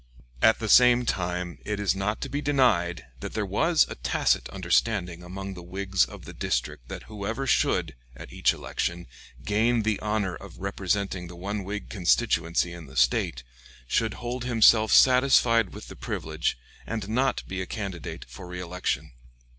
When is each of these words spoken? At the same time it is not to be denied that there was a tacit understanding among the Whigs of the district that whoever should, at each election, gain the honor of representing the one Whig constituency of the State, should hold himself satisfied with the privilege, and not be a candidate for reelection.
At 0.41 0.57
the 0.57 0.67
same 0.67 1.05
time 1.05 1.59
it 1.63 1.79
is 1.79 1.95
not 1.95 2.21
to 2.21 2.27
be 2.29 2.41
denied 2.41 3.05
that 3.19 3.33
there 3.35 3.45
was 3.45 3.85
a 3.87 3.93
tacit 3.93 4.49
understanding 4.49 5.21
among 5.21 5.53
the 5.53 5.61
Whigs 5.61 6.05
of 6.05 6.25
the 6.25 6.33
district 6.33 6.87
that 6.89 7.03
whoever 7.03 7.45
should, 7.45 7.93
at 8.15 8.33
each 8.33 8.51
election, 8.51 9.05
gain 9.45 9.83
the 9.83 9.99
honor 9.99 10.33
of 10.35 10.57
representing 10.57 11.27
the 11.27 11.35
one 11.35 11.63
Whig 11.63 11.87
constituency 11.91 12.73
of 12.73 12.87
the 12.87 12.97
State, 12.97 13.43
should 13.87 14.15
hold 14.15 14.43
himself 14.43 14.91
satisfied 14.91 15.71
with 15.71 15.87
the 15.87 15.95
privilege, 15.95 16.57
and 16.87 17.07
not 17.07 17.43
be 17.47 17.61
a 17.61 17.67
candidate 17.67 18.25
for 18.27 18.47
reelection. 18.47 19.11